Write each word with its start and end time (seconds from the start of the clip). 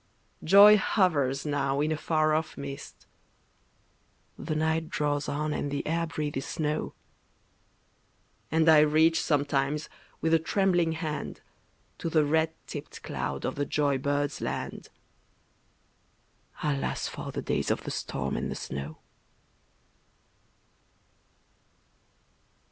Joy 0.43 0.77
hovers 0.77 1.45
now 1.45 1.79
in 1.79 1.91
a 1.91 1.95
far 1.95 2.33
off 2.33 2.57
mist, 2.57 3.05
(The 4.35 4.55
night 4.55 4.89
draws 4.89 5.29
on 5.29 5.53
and 5.53 5.69
the 5.69 5.85
air 5.85 6.07
breathes 6.07 6.43
snow!) 6.43 6.95
And 8.49 8.67
I 8.67 8.79
reach, 8.79 9.21
sometimes, 9.21 9.89
with 10.19 10.33
a 10.33 10.39
trembling 10.39 10.93
hand 10.93 11.41
To 11.99 12.09
the 12.09 12.25
red 12.25 12.51
tipped 12.65 13.03
cloud 13.03 13.45
of 13.45 13.53
the 13.53 13.63
joy 13.67 13.99
bird's 13.99 14.41
land. 14.41 14.89
(Alas! 16.63 17.07
for 17.07 17.31
the 17.31 17.43
days 17.43 17.69
of 17.69 17.83
the 17.83 17.91
storm 17.91 18.35
and 18.35 18.49
the 18.49 18.55
snow!) 18.55 18.97